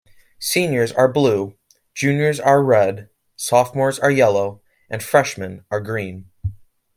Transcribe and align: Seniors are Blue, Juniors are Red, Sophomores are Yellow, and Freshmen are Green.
Seniors 0.39 0.91
are 0.93 1.07
Blue, 1.07 1.59
Juniors 1.93 2.39
are 2.39 2.63
Red, 2.63 3.11
Sophomores 3.35 3.99
are 3.99 4.09
Yellow, 4.09 4.63
and 4.89 5.03
Freshmen 5.03 5.63
are 5.69 5.79
Green. 5.79 6.31